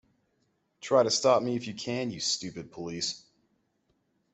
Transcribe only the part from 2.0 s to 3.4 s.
you stupid police...